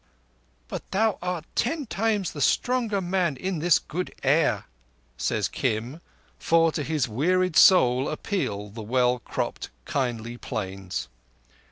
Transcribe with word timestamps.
"But 0.67 0.89
thou 0.89 1.19
art 1.21 1.45
ten 1.53 1.85
times 1.85 2.31
the 2.31 2.41
stronger 2.41 3.01
man 3.01 3.37
in 3.37 3.59
this 3.59 3.77
good 3.77 4.15
air," 4.23 4.65
says 5.15 5.47
Kim, 5.47 6.01
for 6.39 6.71
to 6.71 6.81
his 6.81 7.07
wearied 7.07 7.55
soul 7.55 8.09
appeal 8.09 8.69
the 8.69 8.81
well 8.81 9.19
cropped, 9.19 9.69
kindly 9.85 10.37
Plains. 10.37 11.07